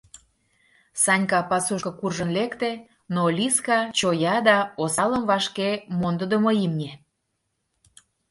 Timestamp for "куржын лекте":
1.99-2.71